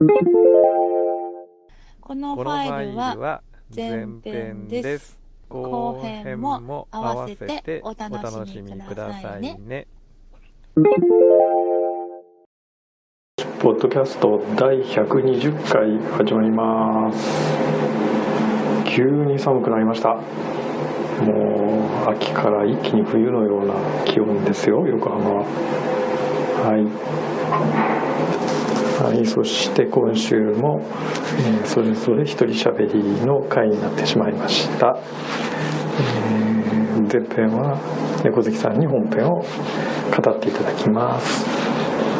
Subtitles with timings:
[0.00, 0.26] このフ
[2.00, 3.42] このファイルは
[3.74, 5.20] 前編です。
[5.48, 9.86] 後編も合わせてお楽しみくださいねさいね。
[13.60, 17.30] ポッドキャスト第120回始まります
[18.84, 20.22] 急に寒くなりましたも
[22.04, 23.74] う秋から一気に冬のような
[24.04, 25.44] 気温ですよ横浜は
[26.64, 26.84] はい、
[29.02, 34.96] はい、そして今週も、えーそれぞれ一人喋りの回になってしまいました、
[35.98, 36.64] えー
[37.12, 37.78] 前編は
[38.24, 41.44] 猫好きさんに本編を語っていただきます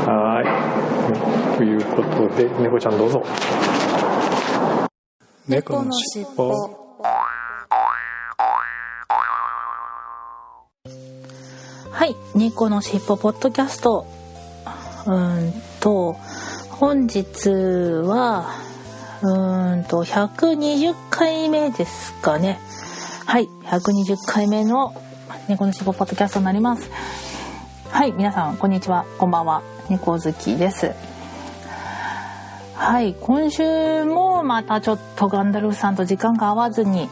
[0.06, 1.56] はい。
[1.56, 3.22] ということで、猫ちゃんどうぞ。
[5.48, 6.52] 猫のしっぽ。
[11.90, 14.06] はい猫のしっぽポッドキャスト
[15.06, 16.16] うんと
[16.80, 18.50] 本日は
[19.22, 22.58] うーんと120回目ですかね。
[23.26, 24.92] はい120回目の
[25.48, 26.90] 猫のしっぽポッドキャストになります。
[27.90, 29.06] はい皆さんこんにちは。
[29.18, 29.62] こんばんは。
[29.88, 30.90] 猫好きです。
[32.74, 37.08] はい今週もまたちょっとガンダルフさんと時間が合わずに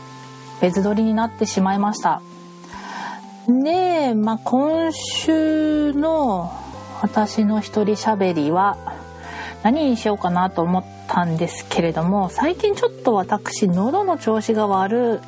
[0.61, 2.21] 別撮りになってしまいました。
[3.47, 6.53] で、まあ、今週の
[7.01, 8.77] 私の一人喋りは
[9.63, 15.21] 何にしようかなと思ったんですけれども最近ちょっと私喉の調子が悪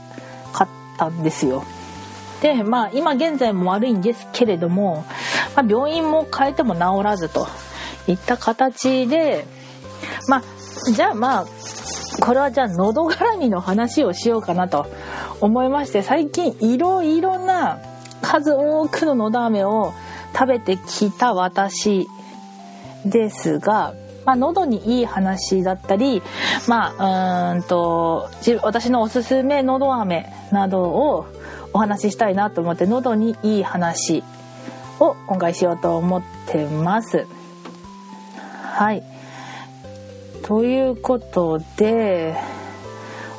[0.53, 0.69] かっ
[0.99, 1.65] たんですよ。
[2.41, 5.05] でまあ今現在も悪いんですけれども、
[5.57, 7.47] まあ、病院も変えても治らずと
[8.07, 9.47] いった形で
[10.29, 10.43] まあ
[10.93, 11.47] じゃあまあ
[12.21, 14.87] これはじゃあ喉絡みの話をしようかなと
[15.41, 17.79] 思いまして最近いろいろな
[18.21, 19.93] 数多くののど飴を
[20.33, 22.09] 食べてきた私
[23.05, 26.23] ですが、まあ、喉にいい話だったり、
[26.67, 28.31] まあ、うんと
[28.63, 31.27] 私のおすすめのど飴などを
[31.73, 34.23] お話ししたいなと思って喉にいい話
[35.01, 37.27] を今回しようと思ってます。
[38.63, 39.03] はい
[40.43, 42.37] ということで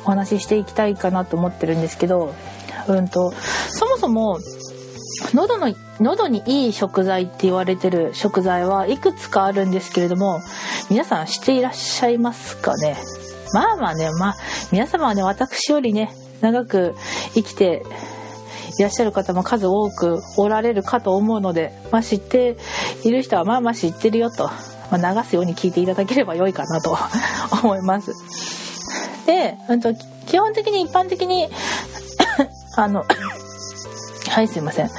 [0.04, 2.34] お話ししていきたいかなと思ってるんですけど、
[2.88, 3.32] うんと
[3.68, 4.38] そもそも
[5.34, 10.40] 喉の喉にいい食材って言われてる食材はいくつかあるんですけれども
[10.90, 12.96] 皆さん知っていらっしゃいますかね？
[13.52, 14.36] まあまあねまあ
[14.72, 16.94] 皆様はね私よりね長く
[17.34, 17.82] 生きて
[18.78, 22.56] いらっしゃる方も数多くおられるかと思うので、まあ、知って
[23.04, 24.50] いる人はまあまあ知ってるよと、
[24.90, 26.96] まあ、流すように聞いていただければ良いかなと
[27.62, 28.12] 思います。
[29.24, 29.94] で、うんと、
[30.26, 31.48] 基本的に一般的に
[32.76, 33.04] あの
[34.30, 34.90] はいすいません。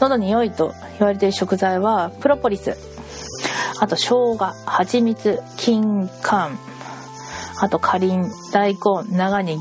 [0.00, 2.76] 喉に良いと言われている食材はプロポリス。
[3.80, 4.36] あと生姜
[4.66, 6.56] 蜂蜜金柑。
[7.60, 9.60] あとかりん大根長ネギ。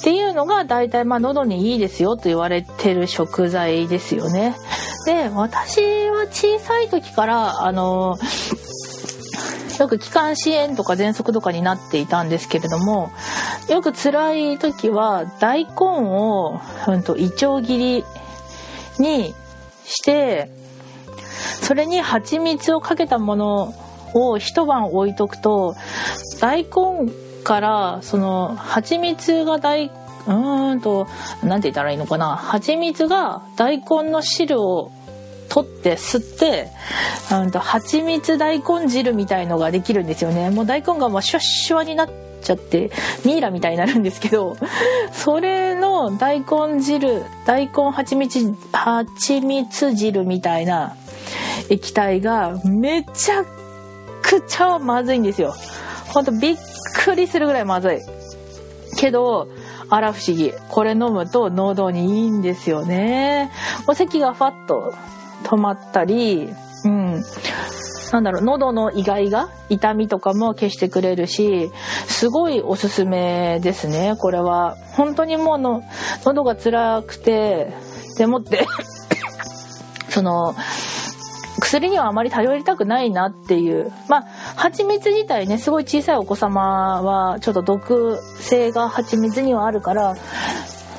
[0.00, 4.56] っていうのが大体まあ喉にいいですよと言われてる食材ですよね。
[5.06, 8.16] で私は小さい時からあの
[9.80, 13.10] よく気管支炎とか喘息とかになっていたんですけれども
[13.68, 18.04] よく辛い時は大根を、うん、といちょう切り
[18.98, 19.34] に
[19.84, 20.50] して
[21.62, 23.74] それに蜂蜜をかけたもの
[24.12, 25.74] を一晩置いとくと
[26.40, 27.10] 大根
[27.42, 31.06] からその蜂蜜が大うーんと
[31.42, 34.92] 何て言ったらいいのかな蜂蜜が大根の汁を
[35.50, 36.68] 取って吸って
[37.30, 40.48] うんと蜂蜜大根汁みたいのができるんですよね。
[40.48, 42.10] もう大根がもうシュワシュワになっ
[42.40, 42.90] ちゃって
[43.24, 44.56] ミイラみたいになるんですけど
[45.12, 50.94] それの大根汁大根蜂蜜蜂蜜汁みたいな
[51.68, 53.44] 液体がめちゃ
[54.22, 55.54] くちゃまずいんですよ。
[56.08, 56.56] ほんとびっ
[57.04, 57.98] くりするぐらいまずい。
[58.96, 59.48] けど
[59.88, 60.52] あら不思議。
[60.68, 63.50] これ飲むと喉にいいんですよね。
[63.88, 64.94] お咳がファッと
[65.44, 66.48] 止まったり
[66.84, 67.22] うん。
[68.12, 71.70] なんだろう喉のイガイガ痛みとかも消してくれるし
[72.08, 74.76] すごいおすすめですねこれは。
[74.92, 75.82] 本当にもうの
[76.24, 77.72] 喉が辛くて
[78.18, 78.66] でもって
[80.10, 80.54] その
[81.60, 83.92] 薬にはあまり頼りたくないなっていう。
[84.08, 84.24] まあ
[84.56, 90.16] 蜂蜜自体ねすごい小さいお子様はちょっと毒性が蜂蜜にはあるから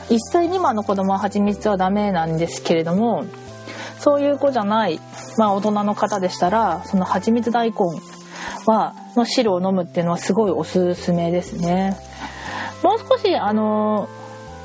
[0.10, 3.26] 1歳未満の子供は蜂蜜はダメなんですけれども
[4.02, 5.00] そういう子じゃない、
[5.38, 7.78] まあ、大人の方でしたらその蜂蜜大根
[8.66, 11.98] はの汁を飲むっていうのはすごいおすすめですね。
[12.84, 14.10] もう少しあの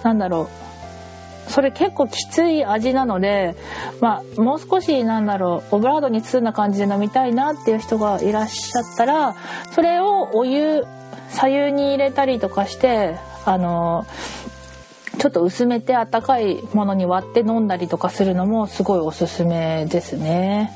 [0.03, 0.49] なんだろ
[1.49, 3.55] うそれ結構きつい味なので、
[4.01, 9.37] まあ、もう少しなんだろうオブラードに包んだ感じで飲みたいなっていう人がいらっしゃったら
[9.73, 10.85] それをお湯
[11.29, 14.07] 左右に入れたりとかしてあの
[15.19, 20.73] ちょっと薄めてあったかいものに割って飲んだりとかするのもすごいおすすめですね。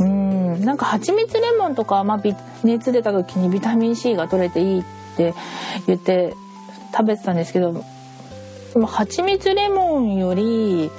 [0.00, 2.22] うんなんか蜂蜜レモンとか、まあ、
[2.64, 4.84] 熱出た時にビタミン C が取れていいっ
[5.16, 5.34] て
[5.86, 6.34] 言って
[6.92, 7.72] 食べてたんですけど
[8.74, 10.90] でも蜂蜜レモンより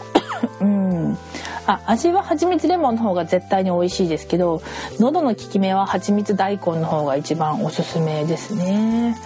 [0.60, 1.18] うん
[1.66, 4.62] あ味は蜂蜜レモンの方が絶対に美味しいですけど
[5.00, 9.16] 喉の効き目は蜂蜜大根の方が一番おすすめですね。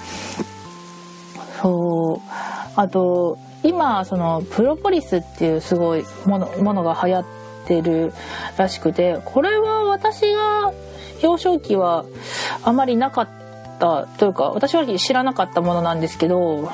[1.60, 2.30] そう。
[2.76, 7.24] あと今そのプロポリスっていうすごいものものが流行っ
[7.66, 8.12] てる
[8.56, 10.72] らしくてこれは私が
[11.22, 12.04] 幼少期は
[12.62, 13.28] あまりなかっ
[13.78, 16.70] たというか私は知らなかったものなんですけど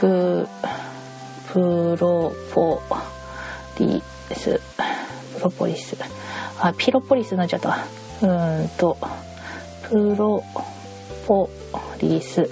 [0.00, 0.46] プ
[1.52, 2.82] プロポ
[3.78, 4.02] リ
[4.34, 4.60] ス。
[5.36, 5.96] プロポリス
[6.60, 7.78] あピロポリスになっちゃった。
[8.22, 8.96] うんと
[9.88, 10.42] プロ
[11.26, 11.50] ポ
[12.00, 12.48] リス。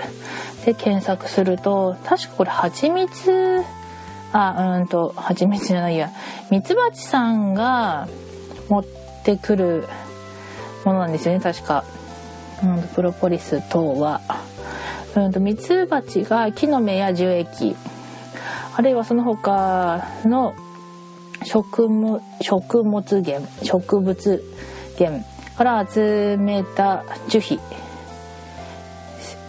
[0.65, 3.63] で検索すると確かこれ蜂蜜
[4.33, 6.11] あうんと蜂蜜じゃないや。
[6.51, 8.09] ミツバチさんが
[8.69, 8.85] 持っ
[9.25, 9.87] てくる
[10.85, 11.85] ものなんですよね確か、
[12.63, 14.21] うん、プロポリス等は。
[15.15, 17.77] うんとミツバチが木の芽や樹液。
[18.77, 20.55] あるいはその他の
[21.45, 24.43] 食物食物源植物
[24.99, 25.25] 源
[25.57, 27.61] から集めた樹皮。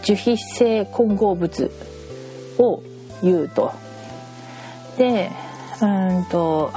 [0.06, 1.70] 樹皮性混合物
[2.58, 2.80] を
[3.24, 3.72] 言うと。
[4.96, 5.30] で
[5.82, 6.70] うんと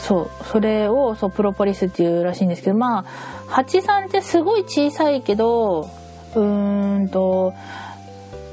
[0.00, 3.04] そうそれをそうプロポリスっていうらしいんですけどまあ
[3.46, 5.88] 蜂さんってすごい小さいけど
[6.34, 7.54] うんと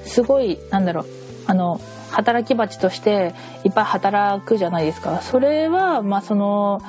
[0.06, 1.06] すごいなんだろう
[1.48, 1.82] あの
[2.12, 6.80] 働き蜂としていっぱい働くじゃないですかそれはまあその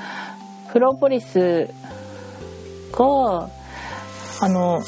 [0.70, 1.70] プロポリス
[2.98, 3.50] が
[4.40, 4.82] あの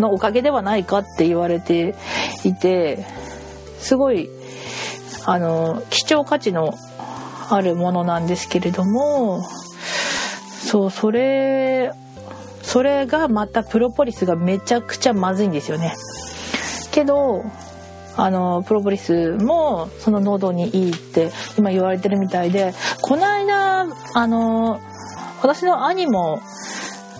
[0.00, 1.94] のおかげではないかって言われて
[2.44, 3.06] いて
[3.78, 4.28] すごい
[5.24, 6.74] あの貴重価値の
[7.50, 9.42] あるものなんですけれども
[10.64, 11.92] そうそれ
[12.62, 15.94] それがまたプロポリスがめちゃくちゃまずいんですよね。
[16.90, 17.44] けど
[18.16, 22.72] あのプロポリスもその喉にいいって今言われてるみたいで
[23.02, 24.80] この間あの
[25.42, 26.40] 私の兄も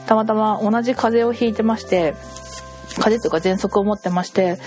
[0.06, 2.14] たまたま同じ風邪をひいてまして
[2.96, 4.58] 風邪というか喘息を持ってまして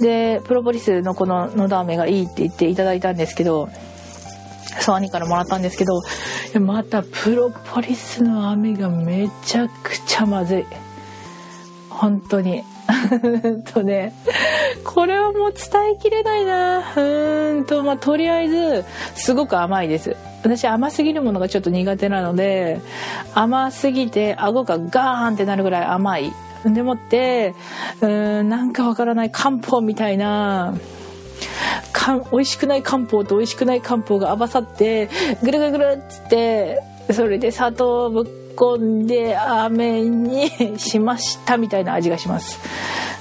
[0.00, 3.68] でプロポリスのこののど飴がいいって言っていただいたんですけど
[4.80, 6.02] そう兄からもらったんですけど
[6.60, 10.66] またプロポリスの飴がめちゃくちゃまずい。
[11.90, 12.64] 本当に。
[13.72, 14.12] とね。
[14.84, 16.78] これはもう伝えきれないな。
[16.78, 20.16] うーんとまあとりあえずすごく甘いです。
[20.44, 22.80] 私甘すぎるものがちょっと苦手なので
[23.34, 26.32] 甘すぎて顎がガーンってなるぐらい甘い。
[26.66, 27.54] でもって
[28.00, 28.06] う
[28.42, 30.74] んなんかわからない漢方みたいな
[31.92, 35.10] か美味しくない漢方と美味しくない漢方が合わさって
[35.42, 42.60] ぐるぐるぐるっつってそれで砂糖をぶっ込んで飴にしましたみたいな味がします。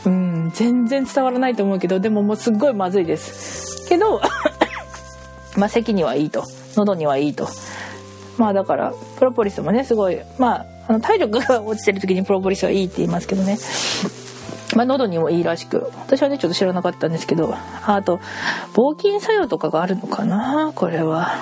[0.06, 3.88] うん全然伝わらないと思うけどでももうすっごいまずいです。
[3.88, 4.22] けど
[5.58, 6.44] まあ咳にはいいと。
[6.76, 7.48] 喉にはいいと。
[8.38, 13.58] まあだからプロポリスもねすごいまああの体力が落ちてる時にプロポリスはいいって言いますけどね。
[14.76, 15.92] まあ、喉にもいいらしく。
[16.00, 17.56] 私はねちょっと知らなかったんですけど。
[17.86, 18.20] あと
[18.74, 20.72] 防菌作用とかがあるのかな？
[20.74, 21.36] これは。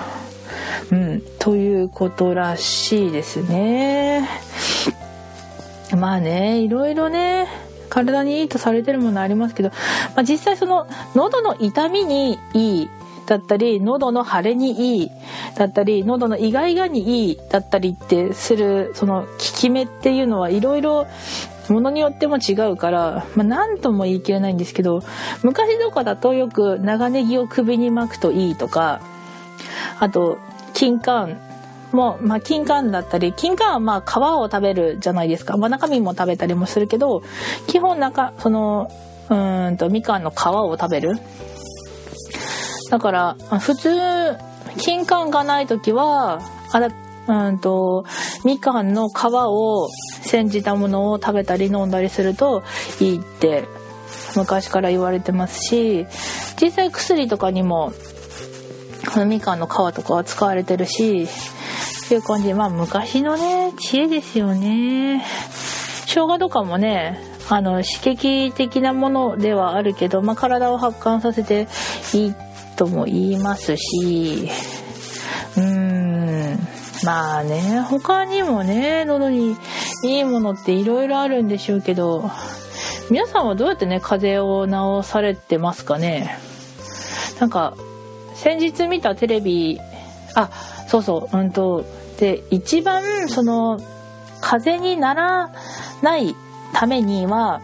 [0.91, 4.27] うん、ということらしいですね。
[5.97, 7.47] まあねいろいろね
[7.89, 9.69] 体にいいとされてるものありますけど、
[10.15, 12.89] まあ、実際その喉の痛みにいい
[13.25, 15.11] だったり喉の腫れにいい
[15.55, 21.07] だったり喉のイガイガにいいだったりってするその効き目っていうのはいろいろ
[21.69, 25.03] ものによっても違うから、まあ、何とも言い切れないんですけど
[25.43, 29.01] 昔とかだとよく長ネギを首に巻くといいとか
[29.99, 30.37] あと
[30.73, 31.37] 金柑
[31.93, 37.23] も、まあ、金柑だったり金柑はまあ皮を食べるじゃないですか、まあ、中身も食べたりもするけど
[37.67, 38.91] 基本中その
[39.29, 41.17] うんとみかんの皮を食べる。
[42.91, 43.89] だから普通
[44.77, 46.89] 金柑がない時はあだ
[47.27, 48.05] うんと
[48.43, 49.87] みかんの皮を
[50.23, 52.63] 煎じたものを食べたり飲んだりすると
[52.99, 53.63] いいって
[54.35, 56.05] 昔から言われてますし
[56.61, 57.93] 実際薬とかにも
[59.13, 61.27] このみかんの皮とかは使われてるしっ
[62.09, 65.23] ていう感じでまあ昔のね知恵ですよね。
[66.07, 67.17] 生姜とかもね
[67.49, 71.67] あの刺激的なものではあるけど、まあ、体を発汗させて
[72.13, 72.50] いいって
[72.81, 74.49] とも言いますし
[75.55, 76.59] うーん
[77.03, 79.55] まあね他にもね喉に
[80.03, 82.31] いいものっていろいろあるんでしょうけど
[83.11, 86.39] 皆さんはどうやってね風邪を治されてますかね？
[87.39, 87.75] なんか
[88.33, 89.79] 先日見たテレビ
[90.33, 90.49] あ
[90.87, 91.85] そうそううんと
[92.19, 93.79] で一番その
[94.41, 95.51] 風邪になら
[96.01, 96.35] ない
[96.73, 97.61] ためには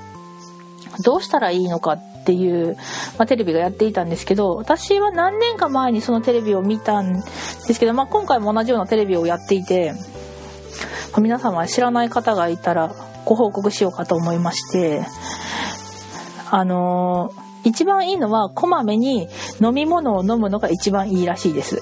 [1.04, 2.76] どうしたらいいのかっていう、
[3.18, 9.94] まあ、テレビがやっていたんですけど私は何年か前にそのテレビを見たんですけど、まあ、今回も同じようなテレビをやっていて、
[11.14, 12.94] まあ、皆様知らない方がいたら
[13.24, 15.06] ご報告しようかと思いまして
[16.52, 19.28] あのー一番いいのはこまめに
[19.62, 21.82] 飲み物を飲むのが一番いいらしいです。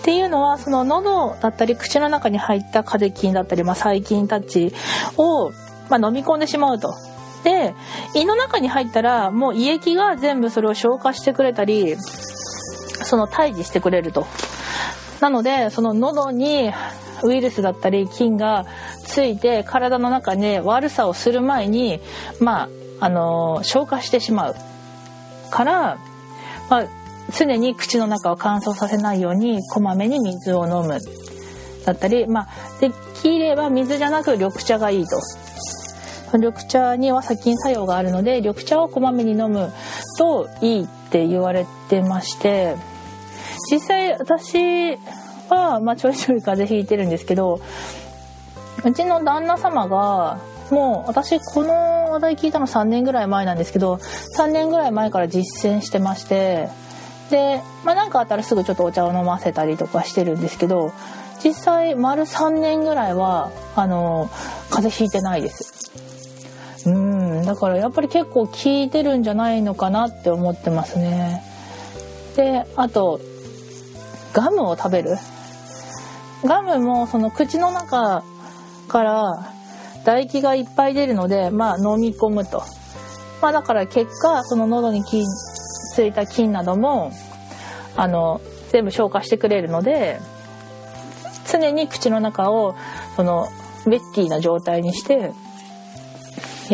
[0.00, 4.72] っていうのはその喉だったり口の中に入ったカテキンだったり、まあ、細菌たち
[5.16, 5.50] を、
[5.90, 6.94] まあ、飲み込んでしまうと。
[7.44, 7.74] で
[8.14, 14.26] 胃の中に入ったらもう胃液が全部それを消化してくれたりその退治してくれると。
[15.20, 16.72] なのでその喉に
[17.22, 18.64] ウイルスだったり菌が
[19.04, 22.00] ついて体の中で悪さをする前に
[22.40, 22.68] まあ
[23.00, 24.54] あの消化してしまう
[25.50, 25.98] から、
[26.68, 26.86] まあ、
[27.36, 30.98] 常に口の中を乾燥させないようにこまめに水を飲む
[31.84, 32.48] だったり、まあ、
[32.80, 32.90] で
[33.22, 35.18] きれば水じゃなく緑茶がいいと。
[36.38, 39.72] 緑茶には殺菌作用があるので緑茶をこまめに飲む
[40.18, 42.76] といいって言われてまして
[43.70, 44.96] 実際私
[45.48, 47.60] は、まあ、ちょいちょい風邪ひいてるんですけど
[48.84, 53.94] うちの旦那様がもう私この話題聞いたの3年ぐらい前なんですけど
[54.38, 56.68] 3年ぐらい前から実践してまして
[57.30, 60.92] でまあ何かあったらすぐちょっとお茶を飲ませたりとかしてるんですけど
[61.42, 64.30] 実際丸3年ぐらいはあの
[64.70, 66.09] 風邪ひいてないです。
[66.86, 67.44] うん。
[67.44, 71.42] だからやっぱり結構効いてるんじゃないのかなって思ってますね。
[72.36, 73.20] であと
[74.32, 75.16] ガムを食べる？
[76.44, 78.22] ガムもその口の中
[78.88, 79.52] から
[80.00, 82.62] 唾液がいっぱい出るので、まあ、飲み込むと。
[83.42, 85.26] まあ、だから結果その喉に菌
[85.94, 87.12] ついた菌なども
[87.96, 90.20] あの全部消化してくれるので
[91.50, 92.74] 常に口の中を
[93.16, 93.48] その
[93.86, 95.32] ウェッティな状態にして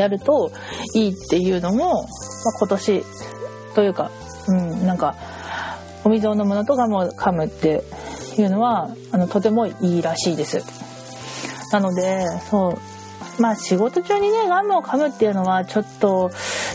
[0.00, 0.52] やると
[0.94, 2.04] いいっていうのも、まあ、
[2.58, 3.04] 今年
[3.74, 4.10] というか、
[4.48, 5.14] うん、なんか
[6.04, 7.82] お水を飲むのとガムを噛むって
[8.38, 10.62] いうのはあのとてもいいらしいです。
[11.72, 16.30] なのでそうまあ仕事中にねガムを噛むっていうのはちょっと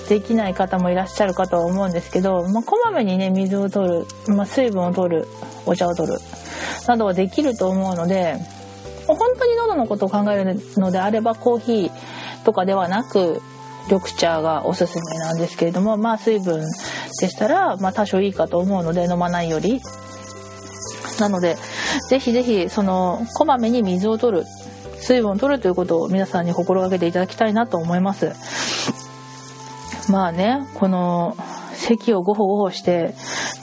[0.10, 5.28] できない方もいらっしゃるかとは思うんですけど、まあ、こまめにね水を取る、まあ、水分を取る
[5.66, 6.20] お茶を取る
[6.88, 8.36] などはできると思うので
[9.08, 11.92] 本当に喉のことを考えるのであればコーヒー
[12.44, 13.42] とかではなく
[13.86, 16.62] 緑茶がおすすめなんですけれどもまあ水分
[17.20, 19.82] でしたら、まあ、多少いいかと思うので飲まないより。
[21.20, 21.56] なので
[22.10, 24.46] ぜひぜひそのこまめに水を取る
[24.98, 28.34] 水分を取るということを皆さんに心がけていただきたいなと思います。
[30.10, 31.38] まあねこの
[31.74, 33.14] 咳をゴホゴホして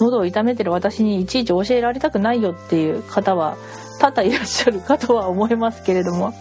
[0.01, 3.57] 喉を痛めてる私にいちいち教えられたくないよっていう方は
[4.01, 6.35] 多々いらっしゃるかとは思いますけれども。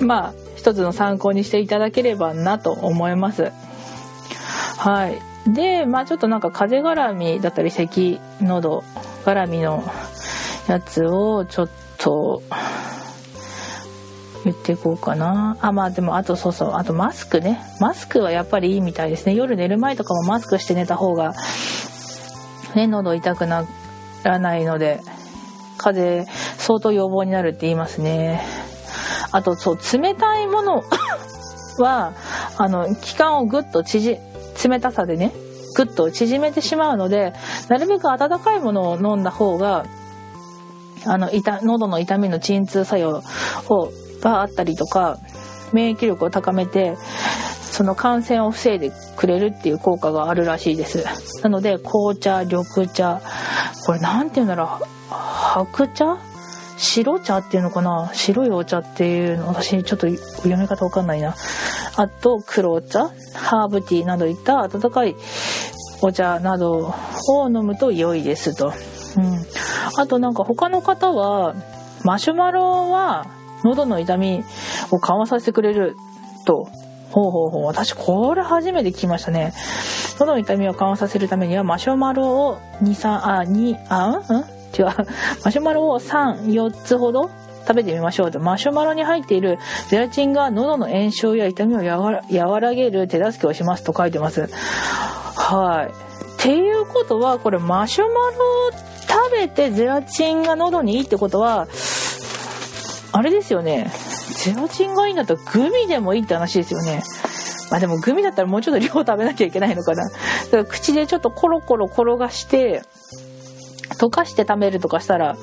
[0.00, 3.50] まあ一つの参考にしていただければなと思います。
[4.78, 5.18] はい。
[5.52, 8.84] でまあちょっとなんか風邪絡みだったり咳喉
[9.24, 9.82] 絡みの
[10.68, 12.44] やつをちょっと
[14.44, 15.56] 言っていこうかな。
[15.60, 16.74] あまあでもあとそうそう。
[16.74, 17.60] あとマスクね。
[17.80, 19.34] マスクはやっぱりいいみたいですね。
[19.34, 21.34] 夜寝る前とかもマスクして寝た方が
[22.76, 23.66] ね喉痛くな
[24.22, 25.00] らないので
[25.76, 28.61] 風邪相当予防になるって言いますね。
[29.32, 30.84] あとそう冷たいもの
[31.78, 32.12] は
[32.58, 34.18] あの気管をぐっと縮
[34.62, 35.32] 冷たさでね
[35.74, 37.32] ぐっと縮めてしまうので
[37.68, 39.86] なるべく温かいものを飲んだ方が
[41.04, 43.22] あの痛喉の痛みの鎮痛作用
[43.68, 45.18] をがあったりとか
[45.72, 46.96] 免疫力を高めて
[47.62, 51.04] その感染を防いでくれるっていう効果があるらしいです。
[51.42, 53.22] なので紅茶緑茶
[53.86, 56.31] これ何て言うんだろう白茶？
[56.76, 58.10] 白茶っていうのかな？
[58.12, 59.48] 白いお茶っていうの？
[59.48, 61.34] 私ちょっと読み方わかんないな
[61.96, 65.14] あと黒茶ハーブティーなどいった温かい
[66.00, 66.94] お茶など
[67.28, 68.72] を飲むと良いですと。
[69.16, 69.46] うん、
[69.98, 71.54] あとなんか他の方は
[72.04, 73.26] マシュマロは
[73.62, 74.42] 喉の痛み
[74.90, 75.96] を緩和させてくれる
[76.46, 76.66] と。
[77.10, 77.64] ほうほうほう。
[77.66, 79.52] 私これ初めて聞きましたね。
[80.18, 84.61] 喉の痛みを緩和させるためにはマシュマロを2、3、あ、2、あ、ん？
[84.76, 84.86] 違う。
[85.44, 87.30] マシュマロを3、4つほど
[87.66, 88.40] 食べてみましょうと。
[88.40, 94.48] マシュマロに入っているゼラチンが喉の炎症や痛みを和らげる手助けをしますと書いてます。
[95.36, 95.90] はい。
[95.90, 98.30] っていうことは、これマシュマロを
[99.08, 101.68] 食べてゼラチンが喉にいいってことは、
[103.12, 103.92] あれですよね。
[104.42, 107.04] ゼラチンがいいんだったらグミでもいいって話ですよね。
[107.70, 110.04] まあでもグミだったらもうちょっと量食べなきゃいけないのかな。
[110.04, 112.82] だから口でちょっとコロコロ転がして、
[113.94, 115.36] 溶かして食べるとかしたら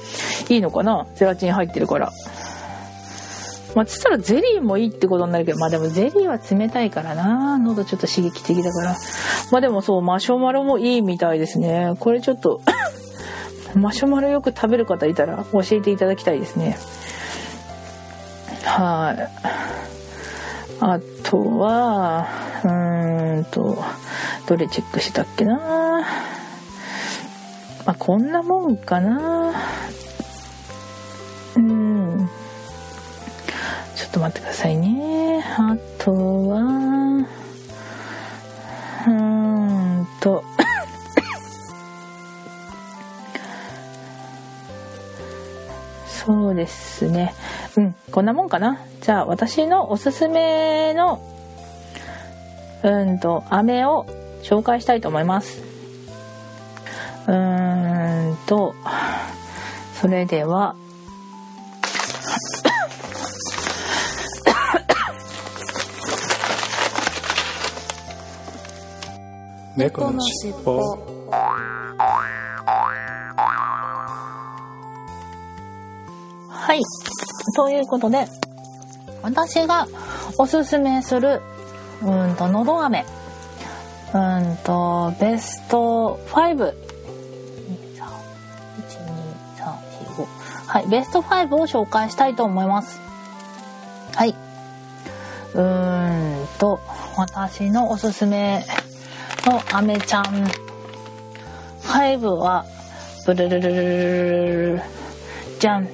[0.50, 1.08] いいのかな？
[1.16, 2.12] ゼラチン入ってるから。
[3.76, 7.58] まあ、つったらゼリーもいいってことになるけど、まあでもゼリーは冷たいからな。
[7.60, 8.96] 喉ちょっと刺激的だから。
[9.52, 11.94] まあでもそう、マシュマロもいいみたいですね。
[12.00, 12.62] これちょっと
[13.76, 16.80] マシュマロよく食べる方いたら教えていただきたいですね。
[18.64, 19.30] はい。
[20.82, 22.28] あとは、
[22.64, 23.78] うーんと、
[24.48, 26.02] どれチェックしたっけな？
[27.90, 29.52] まあ、こんなもんかな。
[31.56, 32.30] うん。
[33.96, 35.44] ちょっと待ってくださいね。
[35.58, 37.26] あとは
[39.08, 40.44] うんと。
[46.06, 47.34] そうですね。
[47.76, 48.86] うんこんなもんかな。
[49.02, 51.24] じゃあ私のおすすめの
[52.84, 54.06] うんと飴を
[54.44, 55.69] 紹介したいと思います。
[57.30, 58.74] うーんと
[60.02, 60.76] それでは
[69.78, 70.80] 猫のしっぽ
[76.50, 76.82] はい。
[77.56, 78.28] ということで
[79.22, 79.88] 私が
[80.40, 81.42] おすすめする
[82.02, 83.06] うんとのど飴。
[84.14, 86.89] うんとベスト5
[90.70, 93.02] はい、ベスト5を紹介したいと思います。
[94.16, 94.36] はい。
[95.56, 96.80] うーんと、
[97.18, 98.64] 私のおすすめ
[99.48, 100.26] のアメちゃん
[101.82, 102.66] 5は、
[103.26, 104.82] ブルルルルルル
[105.60, 105.90] じゃん。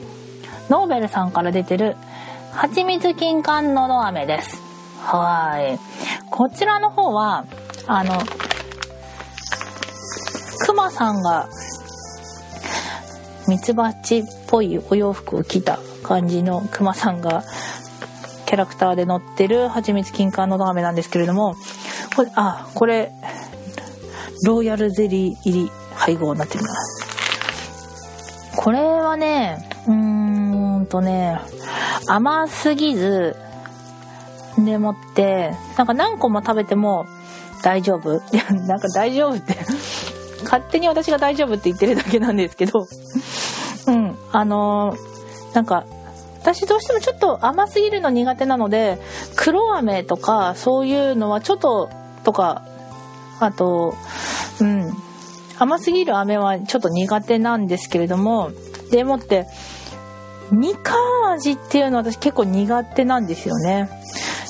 [0.70, 1.96] ノーベルさんから出てる、
[2.52, 4.62] 蜂蜜金柑のど飴です。
[5.00, 5.80] はい。
[6.30, 7.46] こちらの方は、
[7.88, 8.22] あの、
[10.66, 11.48] クマさんが
[13.48, 17.44] ミツバチっぽいお洋服を着た感じのクマさんが
[18.46, 21.56] キャラクターで乗ってる蜂蜜金柑のど飴なんですけれども
[22.16, 23.12] これあこれ
[24.44, 26.70] ロイヤルゼリー入り配合になってるな
[28.56, 31.40] これはねうーんとね
[32.08, 33.36] 甘すぎず
[34.58, 37.06] でもってなんか何個も食べても
[37.62, 38.16] 大丈夫。
[38.32, 39.58] いやなんか大丈夫って
[40.44, 42.88] 勝手に私が大丈夫って言ってるだけなんですけど。
[43.88, 45.86] うん、あのー、なんか、
[46.42, 49.00] 私どうしてもちょっと甘すぎるの苦手なので、
[49.36, 51.90] 黒飴とかそういうのはちょっと、
[52.24, 52.64] とか、
[53.40, 53.96] あと、
[54.60, 54.94] うん、
[55.58, 58.52] 甘すぎる飴はちょっと苦手なんですけれども、
[58.92, 59.48] でもって、
[60.52, 60.94] みか
[61.30, 63.90] ん味っていうのは私結構苦手なんですよね。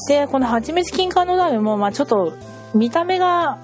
[0.10, 2.34] で、この蜂蜜金柑の飴も、まあちょっと
[2.74, 3.58] 見た目が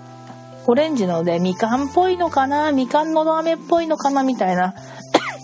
[0.67, 2.71] オレンジのでみかんっぽいのかな？
[2.71, 4.23] みかんのど飴っぽいのかな？
[4.23, 4.73] みたいな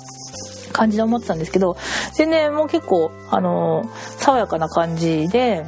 [0.73, 1.77] 感じで思ってたんですけど
[2.13, 5.65] 全然もう結構あの爽やかな感じで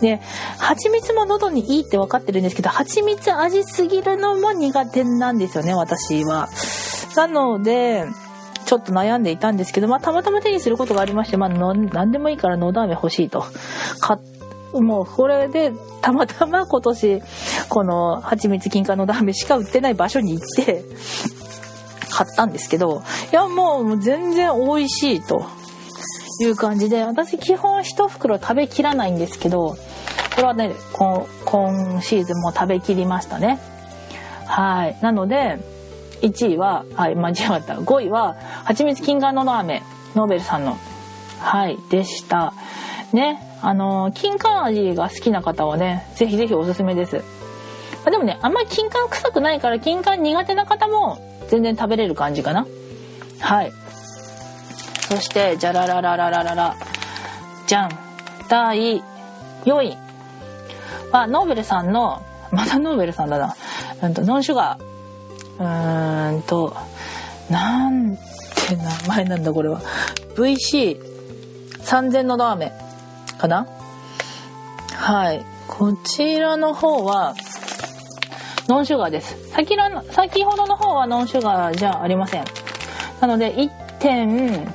[0.00, 0.20] で
[0.58, 6.48] 蜂蜜も喉にいいって分かってるんですけど蜂蜜味すぎるのも苦手なんですよね私は。
[7.16, 8.04] なので
[8.66, 13.44] ちょっと悩んでいたんですけど、まあ、たまたま手にすることがありまして、まあ、の何でもいいからのど飴欲しいと。
[14.00, 14.18] か
[14.72, 17.22] もうこれでたまたま今年
[17.68, 20.84] この蜂蜜金柑のど飴しか売ってない場所に行って
[22.10, 23.02] 買ったんですけど
[23.32, 25.46] いやもう全然美味しいと
[26.40, 29.76] いう感じで私基本1袋食べきらないんですけど
[30.36, 31.26] これはね今
[32.02, 33.58] シーズンも食べきりましたね。
[34.46, 34.98] はい。
[35.00, 35.58] なので
[36.20, 37.76] 1位ははい間違った。
[37.76, 39.82] 5位は蜂蜜金柑のど飴
[40.14, 40.76] ノーベルさんの
[41.38, 42.52] はいでした。
[43.14, 43.45] ね。
[43.62, 47.16] あの金柑味が好きな方はねぜひぜひおすすめです。
[47.16, 47.22] ま
[48.06, 52.66] あでもねあんまり金柑臭くないから金柑苦手な方も全然食べれる感じかな。
[53.40, 53.72] はい。
[55.08, 56.76] そしてじゃららららららら。
[57.66, 57.90] じゃん。
[58.48, 59.02] 第
[59.64, 59.96] 4位。
[61.12, 63.56] はノーベルさんのまたノーベルさんだな。
[64.02, 65.62] うんとノンシュガー。
[65.62, 66.76] うーんと
[67.50, 69.80] なんて名前なんだこれは。
[70.36, 72.85] VC3000 のラーメン。
[73.38, 73.66] かな？
[74.94, 75.44] はい。
[75.68, 77.34] こちらの方は
[78.68, 79.50] ノンシュガーです。
[79.50, 82.44] 先らの先ほどの方はノンシュガーじゃありません。
[83.20, 84.66] なので1点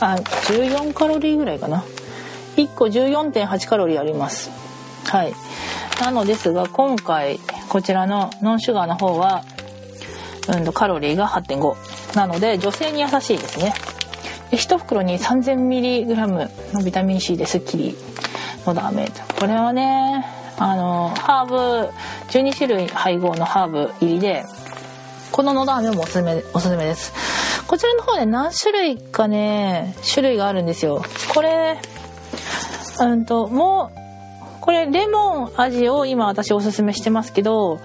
[0.00, 1.84] あ14カロリーぐらいかな。
[2.56, 4.50] 1個14.8カロリーあります。
[5.06, 5.34] はい。
[6.00, 9.44] なのですが今回こちらのノンシュガーの方は、
[10.48, 13.72] うん、カロリーが8.5なので女性に優しいですね。
[14.56, 17.94] 1袋に 3000mg のビタミン C ですっきり
[18.66, 20.24] のダメこれはね
[20.58, 21.54] あのハーブ
[22.28, 24.44] 12種類配合のハーブ入りで
[25.32, 27.12] こののど飴もおすすめおすすめです。
[27.66, 31.02] こちらの方ね何種類かね種類があるんですよ。
[31.34, 31.80] これ
[33.00, 33.98] うんともう
[34.60, 37.80] これレモン味を今私おすすめしてますけど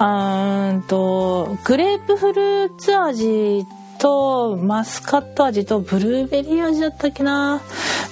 [0.00, 3.64] うんとグレープフルーツ味
[3.98, 7.60] とマスカット味とブルーベリー味だったっけな。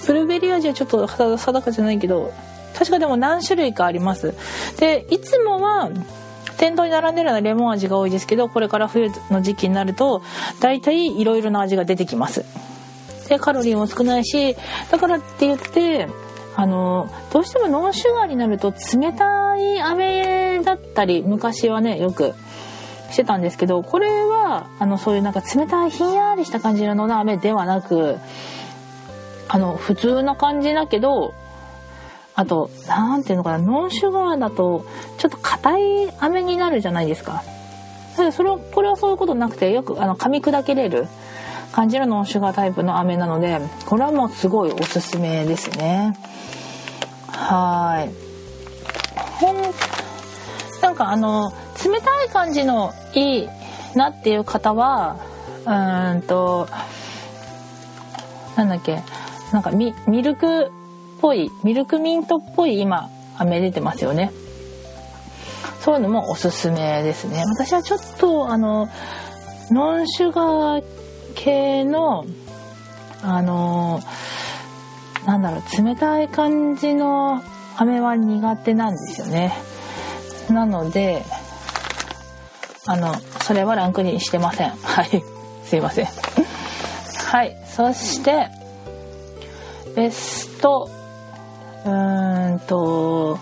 [0.07, 2.33] ブルーベリー味はちょっと定かじゃないけど
[2.79, 4.35] 確かでも何種類かあります。
[4.79, 5.91] でいつもは
[6.59, 10.23] 店頭に並んでるのはレモン味が多いですけどこれから冬の時期になると
[10.61, 12.45] 大体いろいろな味が出てきます。
[13.29, 14.57] でカロリーも少ないし
[14.91, 16.09] だからって言って
[16.55, 22.35] あのどうしてもノンシュガーになると冷たい飴だったり昔はねよく
[23.11, 28.19] してたんですけどこれはあのそういうなんか冷たいひんやりした感じのの飴ではなく
[29.49, 31.35] あの普通な感じだけど
[32.35, 34.85] あと何ていうのかなノンシュガーだと
[35.19, 37.43] ちょっと硬い飴になるじゃないですか。
[38.17, 41.07] それはこれはそういうことなくてよくあの噛み砕けれる
[41.73, 46.17] 感じるノンシュガータイプの飴なのでこれはもうすごいおすすめですね。
[47.29, 48.27] はい。
[50.83, 51.53] なんかあの
[51.87, 53.49] 冷たい感じのいい
[53.95, 55.17] なっていう方は
[55.65, 56.69] うーんと
[58.57, 59.03] なんだっけ
[59.53, 60.69] なんかミミルクっ
[61.21, 64.33] ぽいミルクミントっぽい今飴出てますよね。
[65.81, 67.45] そういうのもおすすめですね。
[67.47, 68.89] 私はちょっとあの
[69.71, 70.85] ノンシュガー
[71.35, 72.25] 系の
[73.23, 74.01] あの
[75.27, 77.43] なんだろう冷たい感じの
[77.77, 79.53] 飴は苦手なんですよね。
[80.49, 81.25] なので
[82.87, 84.71] あのそれはランクにしてません。
[84.83, 85.23] はい。
[85.65, 86.07] すいません。
[86.07, 87.57] はい。
[87.67, 88.49] そして
[89.95, 90.89] ベスト
[91.85, 93.39] うーんと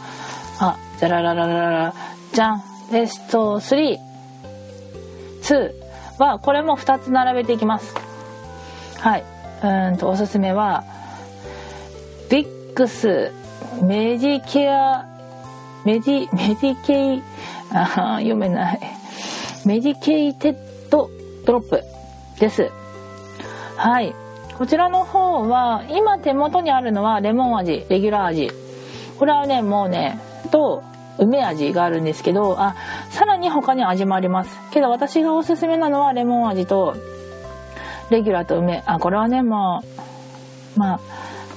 [0.59, 1.95] あじゃららららら
[2.33, 3.99] じゃんベスト32
[6.19, 7.95] はこれも2つ並べていきます。
[8.99, 9.25] はい。
[9.63, 10.85] うんとおすすめは
[12.31, 13.33] ビックス
[13.83, 15.05] メディケア
[15.85, 17.23] メディメディケイ
[17.71, 19.04] あ読めない。
[19.67, 20.57] メディケイテッ
[20.91, 21.11] ド
[21.47, 21.83] ドロップ
[22.39, 22.71] です。
[23.77, 24.15] はい。
[24.59, 28.51] こちらの方は今手元にあるのはレモン味レギュラー味。
[29.19, 30.19] これはねもうね
[30.51, 30.83] と
[31.19, 32.77] 梅味があるんですけどあ
[33.11, 34.51] さらに他に味もあります。
[34.71, 36.95] けど私がおすすめなのはレモン味と
[38.11, 38.83] レギュラーと梅。
[38.87, 39.83] あこれはねも
[40.77, 41.01] うまあ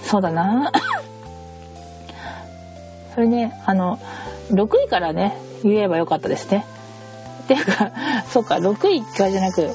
[0.04, 0.72] そうだな。
[3.14, 4.00] それねあの
[4.52, 6.66] 6位からね言えばよかったですね。
[7.48, 7.92] ていうか
[8.30, 9.74] そうか6位からじゃなく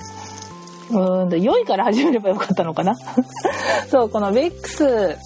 [0.90, 2.96] うーんと4位から始めればよかったのかな？
[3.90, 5.18] そうこのベックス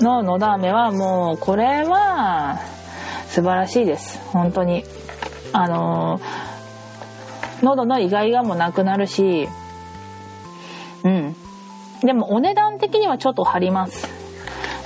[0.00, 2.58] ののだ飴はもうこれは
[3.28, 4.20] 素晴らしいです。
[4.32, 4.84] 本当に。
[5.52, 6.20] あの
[7.62, 9.48] 喉のイガイガもなくなるし
[11.02, 11.36] うん。
[12.02, 14.25] でもお値段的にはちょっと張ります。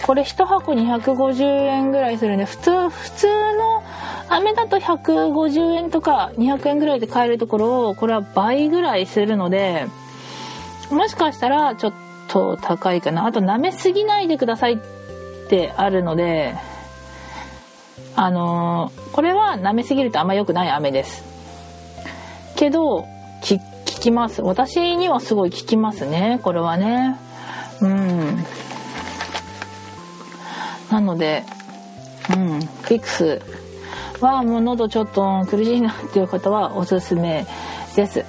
[0.07, 3.83] これ1箱250円ぐらいするんで普通普通の
[4.29, 9.87] 飴だと150円とか200円ぐらいで買えるところをこれは倍ぐらいするので
[10.91, 11.93] もしかしたらちょっ
[12.29, 13.27] と高いかな。
[13.27, 14.79] あと舐めすぎないでくださいっ
[15.49, 16.55] てあるので
[18.17, 21.25] あのー、これは舐めすぎるとあんま良くない飴です。
[22.57, 23.07] けど効
[23.85, 24.43] きます。
[24.43, 26.41] 私にはすごい効きますね。
[26.43, 27.17] これはね。
[27.81, 28.45] うん。
[30.91, 31.45] なので
[32.35, 33.41] うんピクス
[34.21, 37.47] はもう喉ちょっと苦しいなっていう方はおすすめ
[37.97, 38.25] です。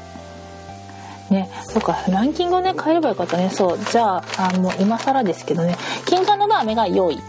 [1.29, 3.49] ね、そっかランキングをね変えればよかったね。
[3.49, 5.77] そうじゃああもう今更ですけどね。
[6.05, 7.19] 金柑のラーメンが4位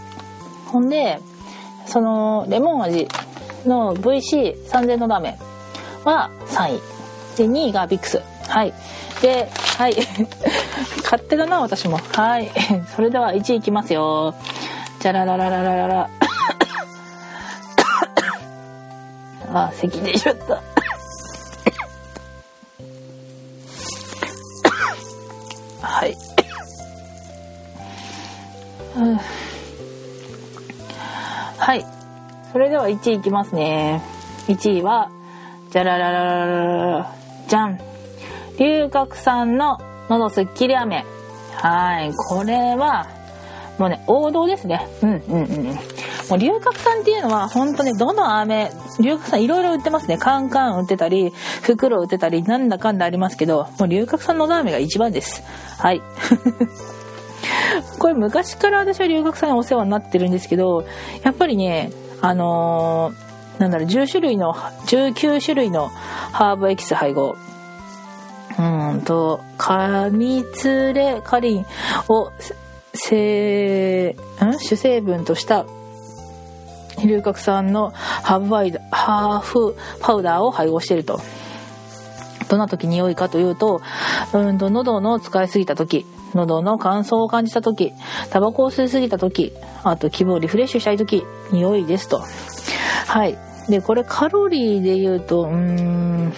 [0.67, 1.19] ほんで
[1.85, 3.07] そのレモン味
[3.65, 6.81] の VC3000 のラーメンは3位。
[7.37, 8.21] で2位がビックス。
[8.47, 8.73] はい。
[9.21, 9.95] ではい。
[11.03, 11.97] 勝手だな私も。
[12.11, 12.51] はい。
[12.95, 14.35] それでは1位いきますよ。
[15.03, 16.09] じゃららららららら
[19.51, 20.63] あ咳出ちゃった。
[25.85, 26.15] はい、
[28.95, 29.19] うん。
[31.57, 31.85] はい。
[32.53, 34.01] それでは1位いきますね。
[34.47, 35.09] 1位は
[35.69, 37.11] じゃらららららら
[37.49, 37.77] じゃん
[38.57, 41.03] 龍角散の喉すっきり飴
[41.55, 43.07] はいこれは
[43.77, 44.87] もうね王道ですね。
[45.01, 45.63] うんうんうん。
[45.65, 50.17] もう龍角散っていうのは本当ねどの飴龍角散いろいろ売ってますね。
[50.17, 51.31] カンカン売ってたり
[51.61, 55.43] 袋売ってたりなんだかんだありますけどもう龍角散の飴が一番です。
[55.77, 56.01] はい。
[57.99, 60.85] これ昔から私は留学さんにお世話になってるんですけど
[61.23, 67.35] やっぱりねあのーなんだろう10種類の19種類のハーブエキス配合。
[68.59, 71.65] うんとカミツレカリン
[72.07, 72.31] を
[72.93, 74.59] せん？
[74.59, 75.65] 主成分とした
[77.03, 81.19] 龍角散のハーブパイダーハーフパウダーを配合していると
[82.49, 83.81] どんな時に良いかというと、
[84.33, 87.93] うんと喉の使いすぎた時、喉の乾燥を感じた時、
[88.29, 89.53] タバコを吸いすぎた時、
[89.83, 92.21] あと気分をリフレッシュしたい時、に良いですと。
[93.07, 93.37] はい。
[93.69, 96.33] で、これカロリーで言うと、うーん、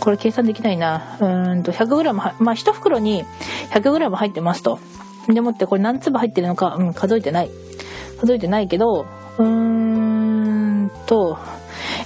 [0.00, 1.16] これ計算できないな。
[1.20, 3.24] うんと、100g、まあ、1袋に
[3.70, 4.80] 100g 入ってますと。
[5.28, 7.50] でもって、これ何粒入ってるのか、うん、数えてない。
[8.20, 9.06] 数えてないけど、
[9.38, 11.38] うーんと、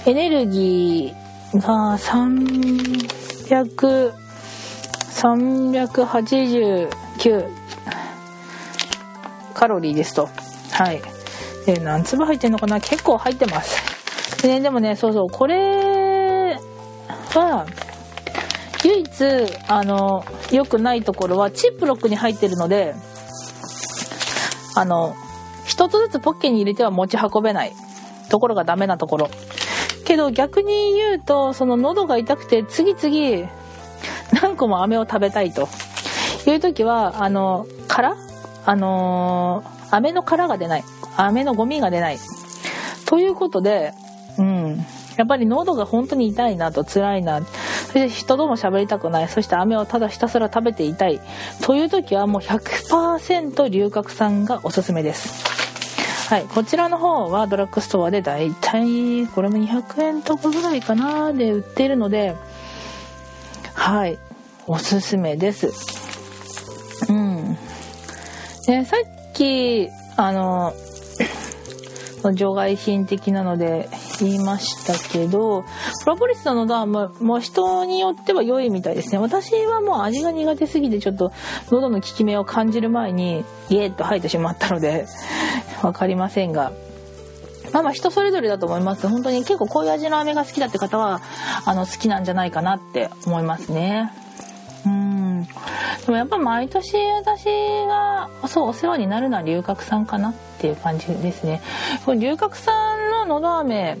[0.05, 4.13] エネルギーが300、
[5.15, 6.89] 389
[9.53, 10.29] カロリーですと。
[10.71, 11.01] はい。
[11.65, 12.79] で、何粒入ってんのかな？
[12.79, 14.41] 結構入ってます。
[14.41, 16.59] でね、でもね、そうそう、これ
[17.33, 17.65] は、
[18.85, 19.07] 唯一、
[19.67, 22.93] あの、良くないところは、チップロックに入ってるので、
[24.75, 25.15] あの、
[25.65, 27.73] 一つずつポッケに入れては持ち運べない
[28.29, 29.29] ところがダメなところ。
[30.05, 33.49] けど逆に言うと、その喉が痛くて次々
[34.39, 35.67] 何個も飴を食べたいと
[36.45, 38.15] いう時は、あの、殻？
[38.67, 40.83] あのー、飴の殻が出ない。
[41.17, 42.19] 飴のゴミが出ない。
[43.05, 43.93] ということで、
[44.37, 44.85] うん。
[45.17, 47.41] やっぱり喉が本当に痛いなと辛いな。
[47.95, 49.29] そして人とも喋りたくない。
[49.29, 51.21] そして飴をただひたすら食べていたい。
[51.61, 55.45] という時はもう100%龍角散がおすすめです。
[56.27, 62.35] はい、こちらの方はドラッグストアでだいたいこれも200円とかぐらいかなで売っているので
[63.75, 64.17] はい
[64.65, 65.71] おすすめです
[67.09, 67.55] うん
[68.65, 68.97] でさ
[69.29, 70.73] っきあ の
[72.33, 73.87] 除外品的なので
[74.23, 75.63] 言いましたけど
[76.03, 79.17] プロポリスのダームもう人によっては良いみたいですね。
[79.17, 81.31] 私はもう味が苦手すぎてちょっと
[81.71, 85.05] 喉の効き目を感じる前にイエーッと吐いてしまったので
[85.81, 86.71] 分かりませんが。
[87.73, 89.07] まあまあ人それぞれだと思います。
[89.09, 91.21] 本当に結構こういう味の飴が好きだって方は
[91.65, 94.13] あの好きなんじゃないかなって思いますね。
[95.43, 97.45] でもやっぱ毎年私
[97.87, 101.61] がそうお世話になるのは龍角散かなっていう感じですね。
[102.05, 103.97] これ龍角散ののど飴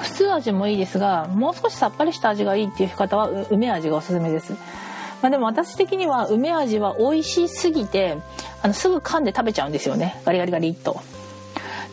[0.00, 4.54] 普通味もいいですがもう少しさっぱりした味がいいっていう方は梅味がおすすめです。
[5.22, 8.18] まあ、でも私的には梅味は美味しすぎて
[8.62, 10.20] あのすぐ噛んで食べちゃうんですよね。
[10.24, 11.00] ガリガリガリっと。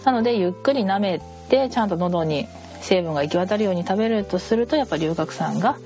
[0.03, 2.47] なのでゆっくり舐めてちゃんと喉に
[2.81, 5.77] 成分が行き渡るように食べるとするとやっぱ龍角散が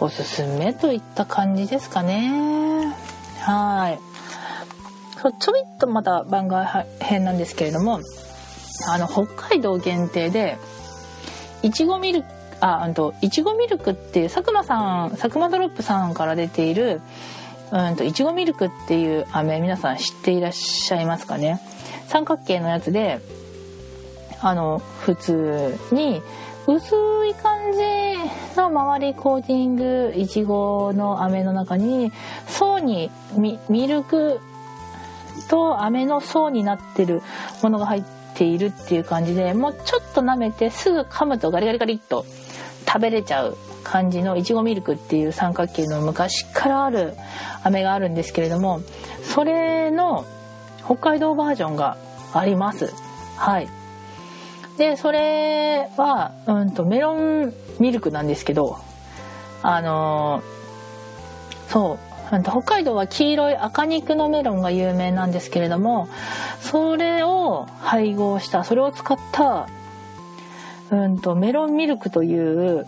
[0.00, 2.94] おすすめといった感じですかね。
[3.40, 3.98] はい。
[5.20, 8.00] そうちょびっとまた番外編なんですけれども
[8.88, 10.58] あの北海道限定で
[11.62, 12.28] いちごミルク
[12.60, 17.00] ああといちごミルクっていう佐久間さん佐久間ドロップさんから出ている
[17.72, 21.60] うんといちごミルクっていう飴皆さん知っていらっしゃいますかね。
[22.06, 23.20] 三角形のやつで
[24.40, 26.22] あの普通に
[26.66, 26.94] 薄
[27.26, 27.78] い感じ
[28.56, 32.12] の周りコーティングいちごの飴の中に
[32.46, 34.40] 層にミルク
[35.48, 37.22] と飴の層になってる
[37.62, 42.26] ものが入っているっていう感じでもうちょっと舐めてすぐ噛むとガリガリガリっと
[42.86, 47.14] 食べれちゃう感じのいちごミルクっていう三角形の昔からある
[47.64, 48.82] 飴があるんですけれども
[49.22, 50.26] それの
[50.84, 51.96] 北海道バージョンが
[52.32, 52.92] あります。
[53.36, 53.68] はい。
[54.78, 58.78] でそれは、うん、とメロンミルクなんですけど
[59.62, 60.58] あのー
[61.68, 66.08] そう北海道は黄色い赤肉のメロンが有名なんですけれども
[66.60, 69.68] それを配合したそれを使った
[70.90, 72.86] うんとメロンミルクという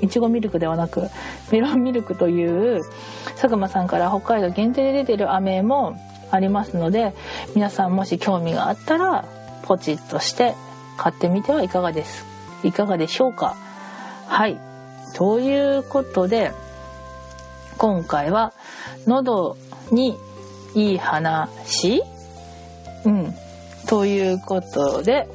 [0.00, 1.08] いちごミルクではなく
[1.50, 2.80] メロンミルクという
[3.40, 5.96] 佐久間さんから北海道限定で出てる飴も
[6.30, 7.14] ありますので
[7.54, 9.24] 皆さんもし興味があったら
[9.62, 10.54] ポチッとして
[10.98, 12.26] 買ってみてはいかがです。
[12.62, 13.56] いかがでしょうか？
[14.26, 14.58] はい。
[15.14, 16.52] ということで
[17.78, 18.52] 今回は
[19.06, 19.56] 喉
[19.90, 20.18] に
[20.74, 22.02] いい話？
[23.04, 23.34] うん。
[23.86, 25.26] ということで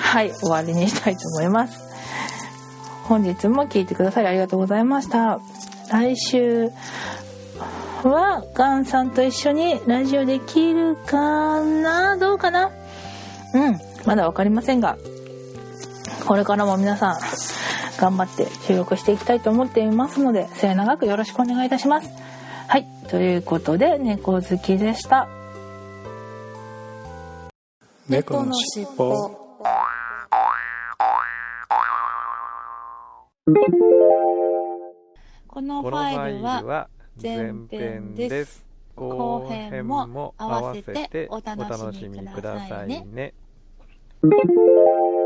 [0.00, 0.32] はい。
[0.32, 1.84] 終わりにしたいと思います。
[3.04, 5.38] 本日も聞いてくださりありがとうございました。
[5.92, 6.70] 来週
[8.02, 12.16] はガンさんと一緒にラジオできるかな？
[12.16, 12.70] どうかな？
[13.54, 13.80] うん。
[14.06, 14.96] まだ分かりませんが
[16.26, 17.18] これからも皆さん
[17.98, 22.10] 頑張って収録していきたいと思っていますので末永くよろしくお願いいたします。
[22.68, 25.28] はいということで猫好きでした。
[28.08, 29.14] 猫のしっぽ。
[35.48, 36.88] このファイルは
[37.20, 38.66] 前編です。
[38.96, 43.34] 後編も合わせてお楽しみくださいね
[44.22, 45.25] Thank you.